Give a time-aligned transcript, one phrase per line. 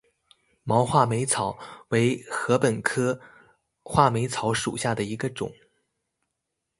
[0.63, 3.21] 毛画眉草为禾本科
[3.83, 5.53] 画眉草属下的一个种。